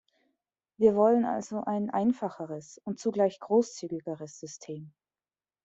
Wir 0.77 0.95
wollen 0.95 1.25
also 1.25 1.63
ein 1.63 1.91
einfacheres 1.91 2.81
und 2.85 2.97
zugleich 2.99 3.39
großzügigeres 3.39 4.39
System. 4.39 4.91